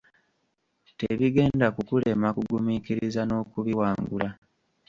Tebigenda 0.99 1.65
kukulema 1.75 2.27
kugumiikiriza 2.37 3.21
n'okubiwangula. 3.25 4.29